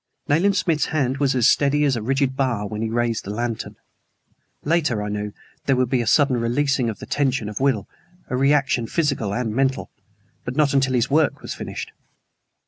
[0.27, 3.75] Nayland Smith's hand was as steady as a rigid bar when he raised the lantern.
[4.63, 5.31] Later, I knew,
[5.67, 7.87] there would be a sudden releasing of the tension of will
[8.27, 9.91] a reaction physical and mental
[10.43, 11.91] but not until his work was finished.